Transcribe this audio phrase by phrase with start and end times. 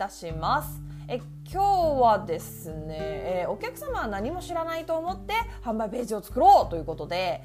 [0.00, 0.80] たします。
[1.08, 1.20] え
[1.52, 7.42] 今日はですね、え、お客様は何も知らないと思って販売ページを作ろうということで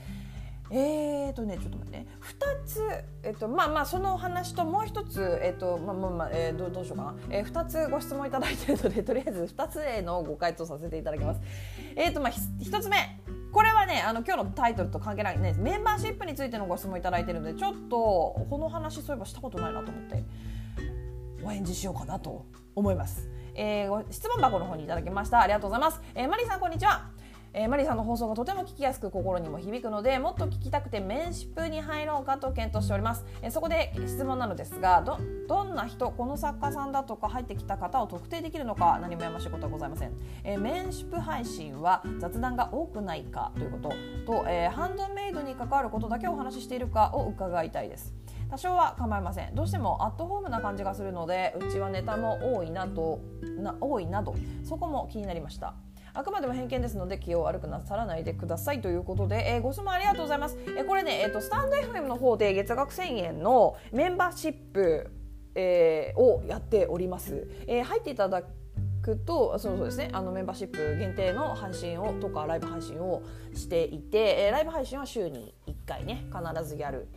[0.70, 2.08] えーとねちょっと待ってね。
[2.22, 2.82] 2つ、
[3.24, 11.42] えっと、まあまあそのお話ともう1つ、えっとまあまあまあ、えー、どどうしようかな、えー、2つご質問いただいてるので とりあえず2つへのご回答させていただきます。
[11.96, 12.98] えーとまあ、1つ目。
[13.52, 20.24] これはねあの今日のタイトルと関係ないねメンバーシップについてのご質問いただいてるのでちょっとこの話そういえばしたことないなと思って。
[21.46, 23.30] お返事しようかなと思います。
[23.54, 26.02] えー、質問箱の方にいただきましたありがとうございます。
[26.16, 27.10] えー、マリさんこんにちは。
[27.58, 40.12] えー、マリさんの放送がとても聞きやすく心にも響くのでもっと聞きたくてメンシップに入ろうかと検討しております、えー、そこで質問なのですがどどんな人この作家さんだとか入ってきた方を特定できるのか何もやましいことはございません、
[40.44, 43.90] えー、メンシップ配信は雑談が多くないかということ
[44.26, 48.14] と、えー、ハンドメイドに関わることだけお話ししているかを伺いたいです
[48.50, 49.56] 多少は構いません。
[49.56, 53.20] どうしてもアットホームな感じがするのでうちはネタも多いなと
[53.58, 55.76] な多いなどそこも気になりました。
[56.16, 58.80] あくまでも偏見ですので気を悪くなさらないでください。
[58.80, 60.58] ということで、えー、ご質問ありがとうございます。
[60.66, 65.12] えー、これね、えーと、スタンド FM の方で月額1000円のメンバーシップ、
[65.56, 67.50] えー、をやっております。
[67.68, 68.44] えー、入っていただ
[69.02, 70.10] くとそうそうですね。
[70.14, 73.22] あのメンバーシップ限定の配信をとかライブ配信を
[73.54, 77.10] していて、えー、ライブ配信は週に1回ね必ずやる。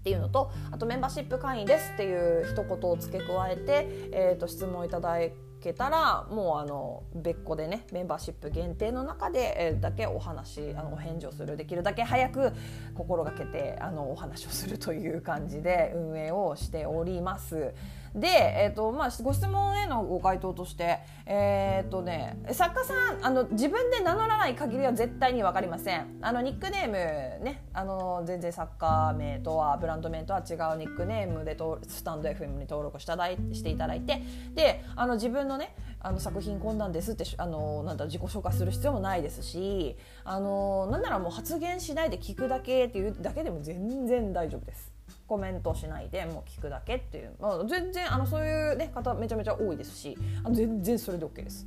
[0.00, 5.18] っていうのとあとメンバーシップ会員ですっていう一言を付け加えて、えー、と質問いただ
[5.60, 12.52] けたらもうあの別個でねメンバーシップ限定の中で、えだけお話あのお返事をするできるだけ早く
[12.94, 17.74] 心がけてあのお話をするという感じで運営をしております。
[18.14, 34.22] で、えーとまあ、ご質問へのご回答として、えーとね、作家さんあの自分で名乗らない限りは絶対に分かりませんあのニックネームねあの全然作家名とはブランド名とは違うニックネームでスタンド FM に登録しただいしていただいて
[34.54, 44.97] であの自分のねあの作品こんなんですってあのなんだ自己紹介する必要もないですしあのなんならもう発言しないで聞くだけっていうだけでも全然大丈夫です。
[45.28, 51.66] コメントしないでもう聞くだけっていう、まあ、全然あのそういう、ね、方めちゃめちゃ多いですしあの全然それで OK です。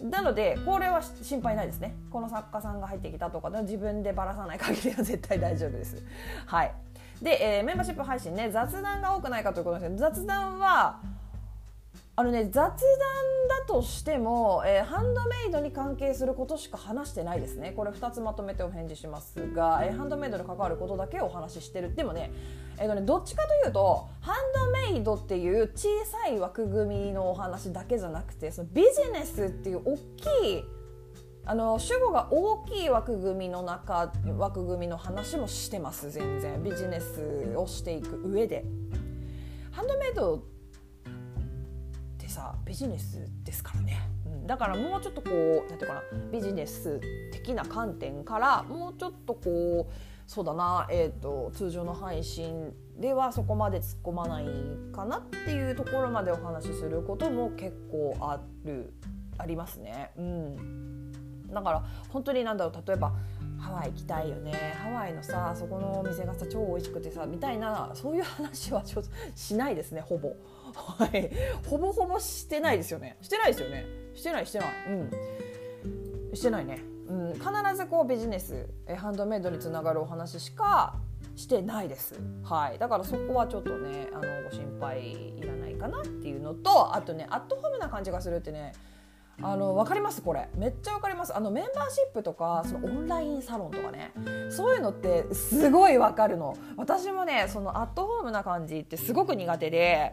[0.00, 6.02] なのでこれは心配ないですねこの作家さんが入ってきたとか自分でばらさない限りは絶対大丈夫です。
[6.46, 6.72] はい
[7.22, 11.00] で、えー、メンバーシップ配信ね雑談が多くないかということですけど雑談は
[12.16, 12.74] あのね雑談
[13.66, 17.72] としても、えー、ハンドメイドに関係することしか話してないですね。
[17.72, 21.94] これ2つまとめてお返事しますが、えー、ハンドメイドに関わることだけお話ししてる。
[21.94, 22.32] でもね,、
[22.78, 24.34] えーとねどっちかというとハン
[24.90, 30.64] ドメイドっていう小さい枠組みのお話だけじゃなくてそのビジネスっていう大きい
[31.46, 36.62] あの主語が大きい枠組みの中枠組みの話もしてます全然。
[36.62, 38.64] ビジネスをしていく上で。
[39.70, 40.53] ハンドメイド
[42.34, 46.02] さビジネスですからね、うん、だからもうちょっとこう何て言うかな
[46.32, 47.00] ビジネス
[47.32, 49.92] 的な観点からもうちょっとこう
[50.26, 54.46] そうだな、えーと、通常の配信ではそこまで突っ込まない
[54.92, 58.94] かなっていうところまでお話しすることも結構ある
[59.36, 60.12] ありますね。
[60.16, 61.12] うん、
[61.52, 63.12] だから本当になんだろう例えば
[63.60, 70.34] ハワイ行きたいよねハワイのさそこのお店がさ超美味しくてさみたいなそういう話はちょっとしないですねほぼ。
[70.98, 71.30] はい、
[71.68, 73.16] ほぼほぼしてないですよね。
[73.22, 73.86] してないですよね。
[74.14, 74.68] してないしてない。
[74.88, 75.10] うん。
[76.34, 77.42] してないね、うん、必
[77.76, 80.96] ずこうビジネスえハンドメイドにつながるお話しか
[81.36, 88.72] してないです、はい、だからそこはちょっとねあのご心配いらないかなっていうのとあとねアットホームな感じがするってね
[89.42, 90.22] あの分かります？
[90.22, 90.48] これ。
[90.56, 91.36] めっちゃ分かります。
[91.36, 94.12] あのメンバーシップとかそのオンラインサロンとかね。
[94.50, 96.56] そういうのってすごい分かるの。
[96.76, 100.12] 私もねそのアットホームな感じってすごく苦手で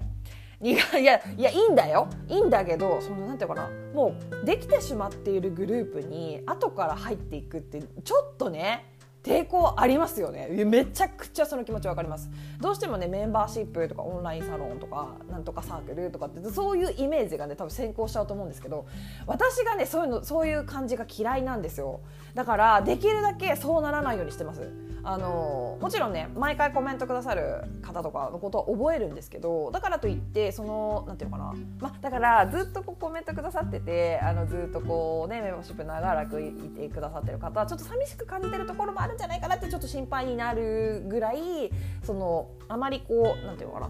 [0.62, 0.72] い。
[0.72, 2.08] やいやいやいいんだよ。
[2.28, 3.70] いいんだけどそのなんていうかな。
[3.94, 8.88] もうできてしまっているグループに後から入っていくってちょっとね
[9.24, 10.48] 抵抗ありますよね。
[10.66, 12.30] めちゃくちゃその気持ちわかります。
[12.60, 18.88] どうしてもねメンバーシップとかオンラインサロンとかなんとかサークルとかってそういうイメージがね多分先行しちゃうと思うんですけど
[19.28, 22.00] 私がねそういうのそういう感じが嫌いなんですよ。
[22.34, 24.62] だからできるだけそうならないようにしてます。
[25.04, 41.72] あのもちろんね毎回コメントくださる方とかのことは覚えるんですけどだからといってそのなんていうのかな、まだからずっとこうコメントくださっててあのずっとこうねメンバーシップ長らくいてくださってる方はちょっと寂しく感じてるところもあるんじゃないかなってちょっと心配になるぐらい
[42.04, 43.90] そのあまりこうなんていうのかな。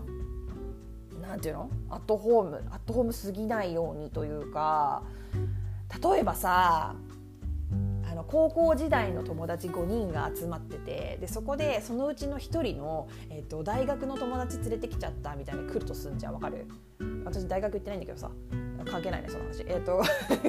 [1.28, 1.70] なんていうの？
[1.90, 5.04] アットホームアットホームすぎないようにというか
[6.04, 6.96] 例えばさ
[8.12, 16.34] あの高校時代の友達5人が集まっててでそこでそのうちの1人の、えーと、大学の友達連れてきちゃったみたいに来るとすんじゃん。
[16.34, 16.68] わかる？
[17.24, 18.30] 私大学行ってないんだけどさ。
[18.84, 19.64] 関係ないねその話。
[19.68, 20.02] えっ、と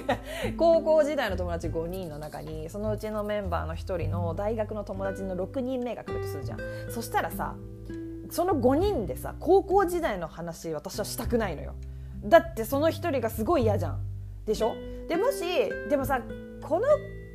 [0.57, 6.59] 高校時代の友達5人の中にそのうちのメンバーの1人の大学の友達の6人目が来るとするじゃん。
[6.91, 7.55] そしたらさ
[8.31, 11.75] その5人でさ高校時代の話私はしたくないのよ。
[12.25, 14.01] だってその1人がすごい嫌じゃん。
[14.47, 14.75] でしょ？
[15.09, 15.45] でもし
[15.91, 16.21] でもさ
[16.63, 16.87] この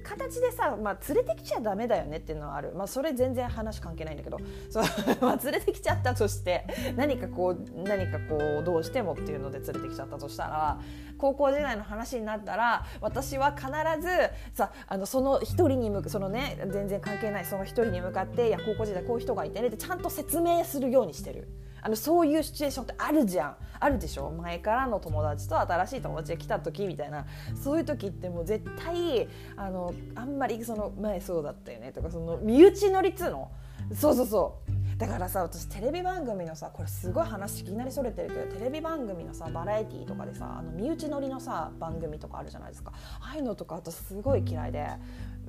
[0.08, 4.38] 形でさ、まあ、連れてきちゃダメだよねっていうのはある、まあ、それ全然話関係ないんだけど
[4.70, 4.84] そう、
[5.22, 6.66] まあ、連れてきちゃったとして
[6.96, 10.80] 何かこう何かこうどうしてもっていうので連れてきちゃったとしたら
[11.18, 13.68] 高校時代の話になったら私は必
[14.02, 14.08] ず
[14.54, 21.48] さあのその一人に向くそのね全然関係ないその一人に向かっていや高校時代こういう人がいてねってちゃんと説明するようにしてる。
[21.82, 23.56] あのそういうシチュエーションってあるじゃん。
[23.80, 24.32] あるでしょ？
[24.32, 27.26] 前からの友達と新しい友達が来た時みたいな。
[27.56, 33.52] そういう時ってもう絶対あのあんまりその前そうだったよねとかその身内乗りっつうの？
[33.94, 34.98] そうそうそう。
[34.98, 42.92] だからさ私テレビ番組のさこれすごい話いきなりそれてるけどテレビ番組のさバラエティーとかでさあの身内乗りのさ番組とかあるじゃないですか。
[43.22, 44.88] ああいうのとか私すごい嫌いで。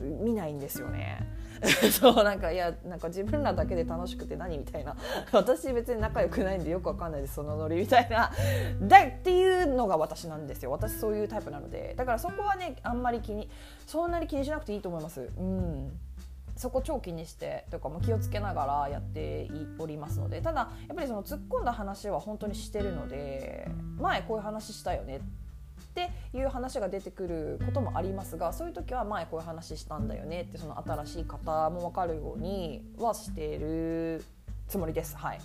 [0.01, 1.27] 見ないんですよね。
[1.91, 4.97] そうなんかいやなんか自分らだけで楽しくて何みたいな。
[5.33, 8.31] 私別に仲良くないんでよくわかんないですそのノリみたいな。
[8.83, 10.71] だっていうのが私なんですよ。
[10.71, 11.95] 私そういうタイプなので。
[11.97, 13.49] だからそこはねあんまり気に
[13.87, 15.31] そんなに気にしなくていいと思います。
[15.37, 15.99] うん。
[16.57, 19.49] そこ超気にしてとかも気をつけながらやって
[19.79, 20.41] おりますので。
[20.41, 23.69] ただやっぱりその突っ込んだ話は本当にしてるので
[23.99, 25.48] 前こういう話したよねって
[26.39, 34.25] いう話が出てくることもありますがそういう時は前こういう話したんだよねってその新しい方も分かるようにはしてる
[34.67, 35.17] つもりです。
[35.17, 35.41] はいっ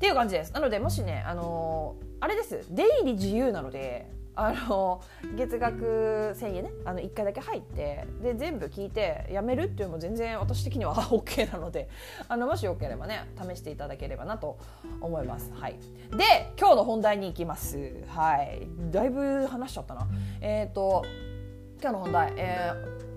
[0.00, 0.52] ていう感じです。
[0.54, 5.02] なのでもしねあのあれです出入り自由なのであの
[5.36, 11.90] 月額1,000円ねあの1回だけ入ってで全部聞いてやめるっていうのも全然私的には OK なので
[12.26, 14.58] あのもしよければね試していただければなと
[15.02, 15.52] 思います。
[15.52, 15.76] はい、
[16.16, 17.92] で今日の本題に行きます。
[18.08, 20.08] はい、だいぶ話しちゃったな。
[20.40, 21.04] えっ、ー、と
[21.82, 23.09] 今日の本題、えー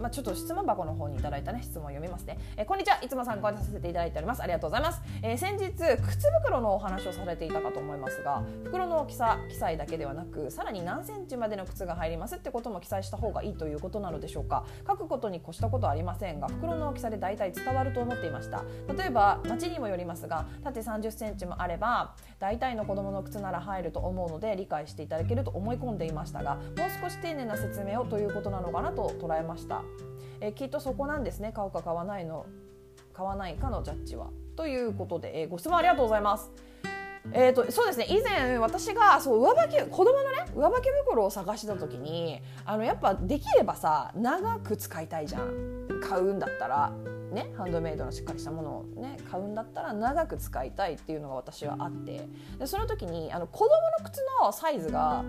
[0.00, 2.98] まあ、ちょっと質問箱の方にいただいたね質問を読みますね、えー、こんにちは。
[3.02, 4.42] いつも参考にさせていただいております。
[4.42, 14.64] ありがとうございます、えー、先日靴袋のお話をされていたかと思いますが袋の大きさ記載だけではなくさらに何センチまでの靴が入りますってことも記載した方がいいということなのでしょうか。
[14.86, 18.64] 書くことに越したことはありませんが袋の大きさで大体伝わると思っていました。
[18.96, 26.64] 例えば町にもよりますが縦30センチもあれば大体の子供の靴なら入ると思うので理解していただけると思い込んでいましたがもう
[27.02, 29.82] 少し丁寧な説明をということなのかなと捉えました。
[30.40, 32.46] え、きっとそこなんですね買うか買わないの
[33.12, 34.30] 買わないかのジャッジは。
[34.56, 36.50] ということで、え、ご質問ありがとうございます。
[37.32, 46.92] えーと、そうですね以前私がそう上履き子供のね上履き袋を探した時にあのやっぱできればさ長く使いたいじゃん買うんだったら
[47.32, 55.24] ねハンドメイドのしっかりしたものをね買うんだったら長く使いたいっていうのが私はあってでその時にあの子供の靴のサイズが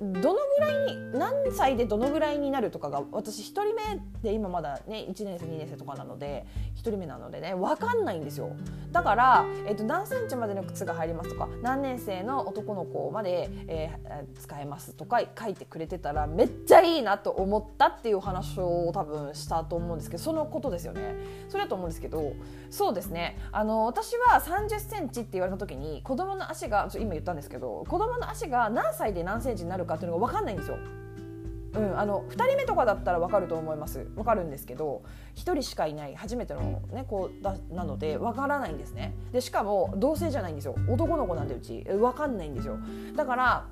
[0.00, 8.50] どのぐらいに何歳でどのぐらいになるとかが私1人目で今まだね1年生2年生とかなので1人目なのでね分かんないんですよ。
[8.92, 21.14] だから、えーと、何センチまでの靴が入りますとか何年生の男の子まで、えー、使えますとか書いてくれてたらめっちゃいいなと思ったっていう話を多分したと思うんですけどそのことですよね。
[21.48, 22.32] それだと思うんですけど
[22.70, 23.38] そうですね。
[23.52, 30.78] あの私は3 0センチって言われた時に子供の足が今言ったんですけど子供の足が何歳で何センチになるかっていうのが分かんないんですよ。
[31.74, 34.04] うん、あの2人目とかだったら分かると思います。
[34.14, 35.02] 分かるんですけど
[35.34, 36.14] 1人しかいない。
[36.14, 39.14] 初めての、ね、子だなので分からないんですね。
[39.32, 40.74] でしかも同性じゃないんですよ。
[40.88, 42.78] 男の子なんでうち分かんないんですよ。
[43.14, 43.66] だから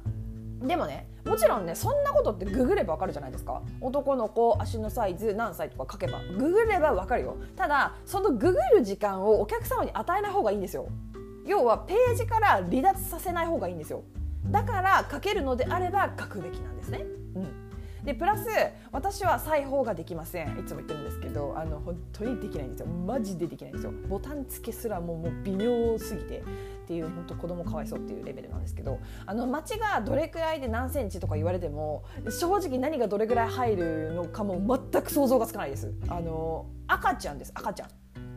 [0.61, 3.63] でもねもちろんねそんなことってググればわかるじゃないですか。
[3.81, 6.21] 男の子足のサイズ何歳とか書けば。
[6.39, 7.37] ググればわかるよ。
[7.57, 10.89] ただそのググる時間をお客様に与えない方がいいんですよ。
[11.47, 14.03] 要はページから離脱させない方がいいんですよ。
[14.51, 17.05] だから書けるのであれば書くべきなんですね。
[17.35, 17.65] うん。
[18.05, 18.47] でプラス
[18.93, 20.59] 私は裁縫ができません。
[20.59, 22.87] いつも言ってるんですけどあの本当にできないんですよ。
[22.87, 23.93] マジでできないんですよ。
[24.09, 26.43] ボタン付けすらももう微妙すぎて。
[26.85, 29.01] っていう本当子供かわいそうっていうレベルなんですけど。
[29.25, 35.91] あの町がどれくらいで何センチとか言われても正直何がどれくらい入るのかも全く想像がつかないです。
[36.09, 37.53] あの赤ちゃんです。
[37.55, 37.89] 赤ちゃん。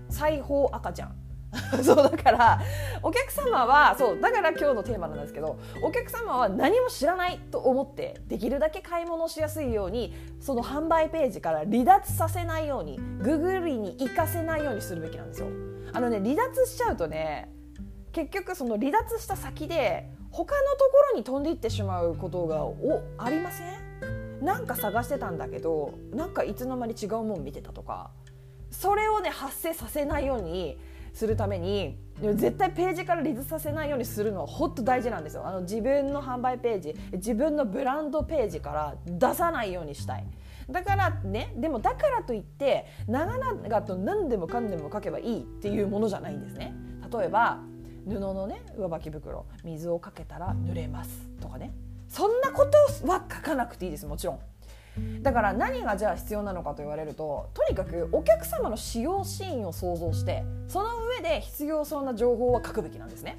[0.09, 1.26] 裁縫赤ちゃん。
[1.81, 2.59] そうだから
[3.01, 15.47] お客様はそうだから今日のテーマなんですけどお客様は何も知らないと思ってできるだけ買い物しやすいようにその販売ページから離脱させないようにググりに行かせないようにするべきなんですよ。
[15.93, 17.49] あのね離脱しちゃうとね
[18.11, 24.43] 結局その離脱した先で他のところに飛んでいってしまうことがおありません？
[24.45, 28.11] なんか探してたんだけどなんかいつの間に違うもん見てたとか
[28.69, 30.77] それをね発生させないように
[31.17, 31.97] するために
[32.36, 35.47] 絶対ページから離脱させないようにするのは本当大事なんですよ。
[35.47, 40.25] あの自分の販売ページ自分のブランドページから出さないようにしたい。
[40.69, 46.75] だからねでもだからといって長々と何でもかんでも書けばいいっていうものじゃないんですね。
[47.12, 47.62] 例えば
[48.07, 51.74] 布のね上履き袋水をかけたら濡れますとかね。
[52.07, 52.67] そんなこ
[53.01, 54.39] とは書かなくていいですもちろん。
[55.21, 63.37] だから何がじゃあ必要なのかと言われるととにかくお客様の使用シーンを想像してその上で必要そうな情報は書くべきなんですね。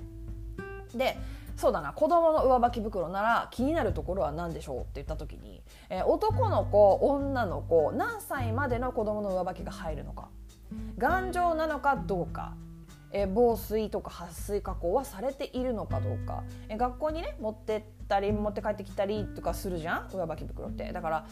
[0.95, 1.17] で
[1.57, 5.61] そうだな子供の上履き袋なら気になるところは何でしょうって言った時に、
[5.91, 10.29] えー、男の子女の子何歳までの子供の上履きが入るのか
[10.99, 12.55] 頑丈なのかどうか
[13.13, 20.09] え防水とか撥水加工はされているのかどうか、え学校にね持ってったり持って帰ってきたりとかするじゃん？
[20.11, 20.93] 上履き袋って。
[20.93, 21.27] だから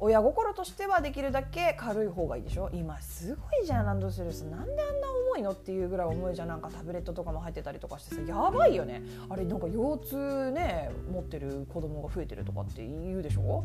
[0.00, 2.70] 親心としてはできるだけ軽い方がいいでしょ？
[2.72, 4.42] 今すごいじゃんランドセルス。
[4.42, 6.48] なんであんな重いのっていうぐらい重いじゃん。
[6.48, 9.02] なんかタブレットとかも入ってたりとかしてさやばいよね。
[9.28, 13.64] あれなんか腰痛ね持ってる子供が増えてるとかって言うでしょ？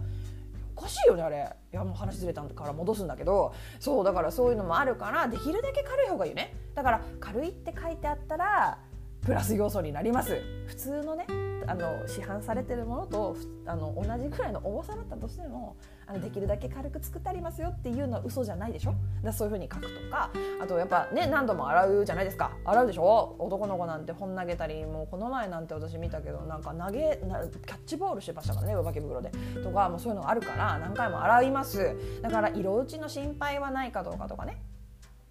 [0.75, 1.49] おかしいよねあれ。
[1.71, 3.53] いやもう話ずれたから戻すんだけど。
[3.79, 6.55] そうだからそういうのもあるからできるだけ軽い方がいいよね。
[6.75, 8.77] だから軽いって書いてあったら
[9.21, 10.41] プラス要素になります。
[10.67, 11.25] 普通のね
[11.67, 18.93] あの市販されてるものとあの同じくらいの重さだったとしてもあのできるだけ軽く作ってありますよっていうのは嘘じゃないでしょ？
[19.23, 20.29] だそういうふうに書くとか
[20.61, 22.51] あとやっぱね何度も洗うじゃないですか。
[22.65, 23.35] 洗うでしょ？
[23.39, 29.31] 男の子なんて本投げたりもうこの前なんて私見たけどなんか投げキャッチボールしてましたからね上履き袋で。
[29.63, 31.95] とかもうそういうのがあるから何回も洗います。
[32.21, 34.61] だから色落ちの心配はないかどうかとかね。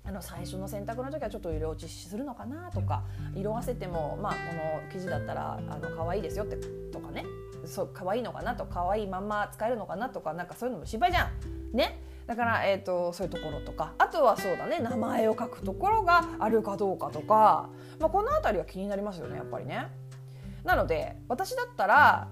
[0.05, 3.05] あの最初の洗濯の時はちょっと色落ちするのかなとか
[3.35, 6.57] 色あせても、まあ、この生地だったらあの可愛いですよって
[6.91, 7.25] とかね
[7.65, 11.77] そう可愛いのかなと可愛いまんま使えるのかなとかなんかそういうのも心配じゃん。
[11.77, 17.69] ねだから、えーと、そういうところとかあとはそうだね名前を書くところがあるかどうかとか、
[17.99, 19.89] まあ、この辺りは気になりますよねやっぱりね。
[20.65, 22.29] なので私だったら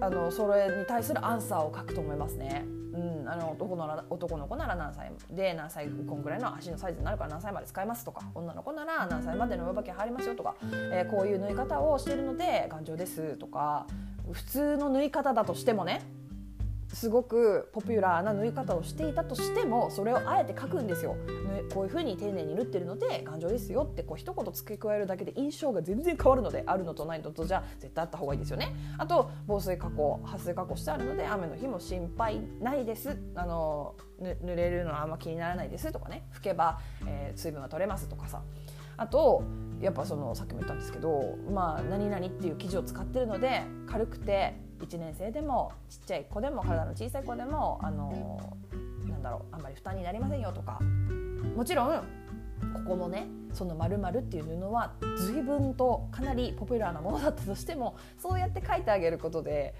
[0.00, 2.64] あのそれに対するアンサーを書くと思いますね。
[3.00, 10.54] うん、あの男の男の子なら何歳で何歳こんぐらいの足のサイズになるから何歳まで使えますとか女の子なら何歳までの上履き入りますよとか、
[10.92, 13.86] えー、こういう縫い方をしているので頑丈ですとか
[14.30, 16.02] 普通の縫い方だとしてもね
[16.92, 21.16] すごくポピュラーな縫い方をしていたとしてもそれをあえて書くんですよ。
[21.72, 28.74] こういうふうに丁寧に縫ってるので頑丈ですよってこう一言付け加えるだけで印象が全然変わるのであるのとないのとじゃ絶対あった方がいいですよね。
[28.98, 33.16] あと防水加工撥水加工してあるので雨の日も心配ないです。
[33.34, 36.28] あの濡れるのはあんま気にならないですとかね。
[36.34, 38.42] 拭けば、えー、水分が取れますとかさ。
[38.96, 39.42] あと
[39.80, 48.56] やっぱそのさっきも言ったんですけどまあ何々っていう生地を使ってるので軽くて1年生でもちっちゃい子でも体の小さい子でもあの
[49.08, 50.80] なんだろうあんまり負担になりませんよとか。
[51.56, 52.02] もちろん
[52.74, 59.74] ここもねその〇〇っていう布は随分とかなりポピュラーなものだったとしてもそうやって書いてあげることで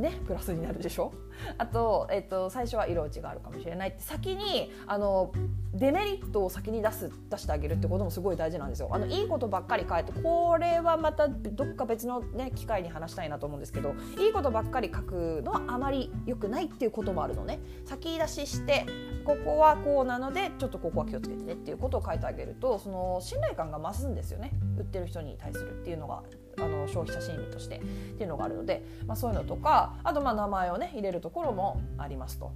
[0.00, 1.12] ねプラスになるでしょ？
[1.58, 5.32] あと,、えーと、最初は色落ちがあるかもしれないって先にあの
[5.74, 8.88] デメリットを先に出す出してあげるってこともすごい大事なんですよ。
[8.92, 17.60] あのいいことばっかり書いてこれはまたどっか別の、ね、機会に話したいなと思うんですけどいいことばっかり書くのはあまり良くないっていうこともあるのね。
[17.84, 18.86] 先出しして
[19.24, 26.22] ここはこうなのでちょっとここは気をつけてねっていうことを書いてあげるとその信頼感が増すんですよね売ってる人に対するっていうのが
[26.58, 27.80] あの消費者心理としてっ
[28.16, 32.52] ていうのがあるので、まあ、そういうのとかあとまあ名前をね入れるところもありますと。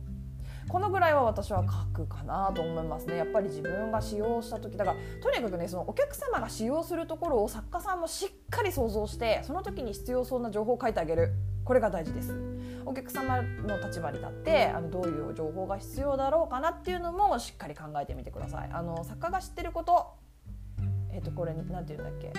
[0.68, 3.16] このぐらいは私は書くかなと思いますね。
[3.16, 11.30] やっぱり自分が使用した時だからとにかくねそのお客様が使用するところを作家さんもしっかり想像してその時に必要そうな情報を書いてあげる。
[11.64, 12.34] これが大事です。
[12.84, 18.70] お客様の立場に立ってあのどういう情報が必要だろうかなっていうのもしっかり考えてみてください。
[18.72, 20.14] あの作家が知ってること。
[21.12, 22.32] えっ、ー、とこれなんて言うんだっけ。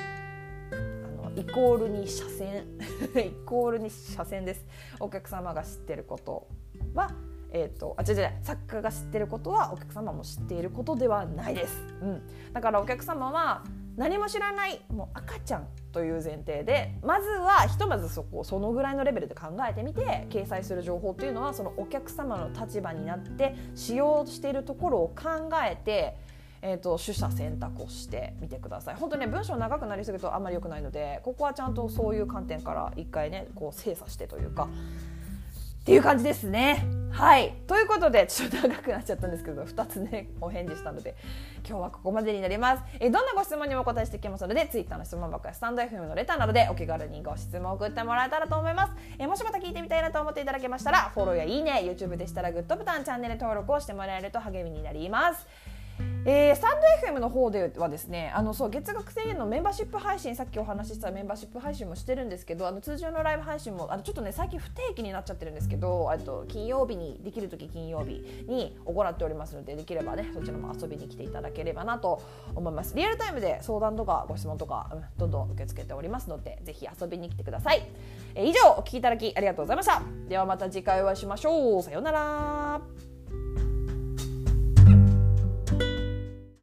[1.38, 2.65] イコールに斜線。
[3.25, 4.65] イコールに斜線です。
[5.00, 6.48] お客様が知ってること
[6.94, 7.12] は
[7.51, 13.63] えーと、あ違う違う作家が知ってることはお客様も知っていることではないです、うん、だからお客様は
[13.96, 26.17] 何も知らないもう赤ちゃんという前提でまずはひとまずそこそのぐらいのレベルで考えてみて掲載する情報っていうのはそのお客様の立場になって使用しているところを考えて
[26.61, 34.67] えーと、取捨選択をしてみてください本当にね文章長くなりすぎるとあんまり良くないのでここはちゃんとそういう観点から一回ねこう精査してというか
[35.87, 36.85] っていう感じですね。
[37.11, 41.15] はいということでちょっと長くなっちゃったんですけど2つねお返事したので
[41.65, 42.83] 今日はここまでになります。
[42.99, 48.93] えどんなご質問にもお答えしていきますので Twitter の質問箱やスタンド FM のレターなどでお気軽にご質問を送ってもらえたらと思います。
[49.17, 55.47] えもしまた聞いてみたいなと思っていただけましたらフォローやいいね YouTube でしたらグッドボタンチャンネル登録をしてもらえると励みになります。
[56.25, 72.22] えー、スタンド FM の方ではですねあのそう月額制のメンバーシップ配信さっきお話ししたメンバーシップ配信もしてるんですけどあの通常のライブ配信もあのちょっとね最近不定期になっちゃってるんですけどと金曜日にできる時金曜日に行っておりますのでできればねそちらも遊びに来ていただければなと
[72.56, 72.94] 思います。
[72.96, 77.88] リアルタイムで相談とかご質問とか、うん、どんどん受け付けておりますのでぜひ遊びに来てください、
[78.36, 80.01] えー、以上お聞きいただきありがとうございました。
[80.27, 81.84] ではまた次回お会いしましょう。
[81.84, 83.66] さようなら。